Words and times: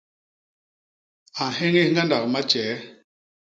A 1.41 1.43
nhéñés 1.49 1.87
ñgandak 1.91 2.23
matjee. 2.33 2.75